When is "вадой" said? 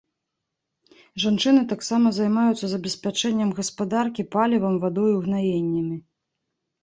4.87-5.11